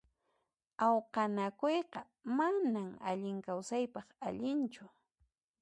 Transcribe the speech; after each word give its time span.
Awqanakuyqa 0.85 1.99
manan 2.37 2.89
allin 3.09 3.37
kawsaypaq 3.47 4.07
allinchu. 4.27 4.85